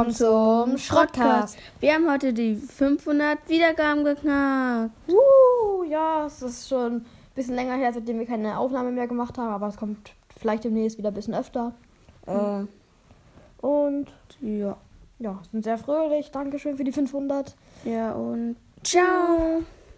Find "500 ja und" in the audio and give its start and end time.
16.90-18.56